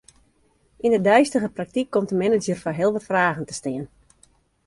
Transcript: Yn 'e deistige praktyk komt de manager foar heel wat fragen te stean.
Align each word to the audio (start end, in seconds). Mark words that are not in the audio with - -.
Yn 0.85 0.93
'e 0.97 1.01
deistige 1.09 1.49
praktyk 1.57 1.89
komt 1.91 2.09
de 2.11 2.17
manager 2.23 2.57
foar 2.61 2.77
heel 2.79 2.93
wat 2.95 3.07
fragen 3.09 3.45
te 3.47 3.55
stean. 3.59 3.85